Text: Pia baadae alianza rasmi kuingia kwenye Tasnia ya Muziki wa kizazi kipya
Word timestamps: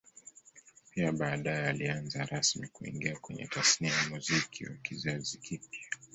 Pia 0.91 1.11
baadae 1.11 1.67
alianza 1.69 2.25
rasmi 2.25 2.67
kuingia 2.67 3.15
kwenye 3.19 3.47
Tasnia 3.47 3.93
ya 3.93 4.09
Muziki 4.09 4.65
wa 4.65 4.73
kizazi 4.75 5.37
kipya 5.37 5.81